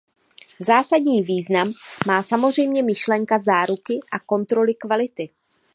Zásadní 0.59 1.21
význam 1.21 1.71
má 2.07 2.23
samozřejmě 2.23 2.83
myšlenka 2.83 3.39
záruky 3.39 3.99
a 4.11 4.19
kontroly 4.19 4.73
kvality. 4.73 5.29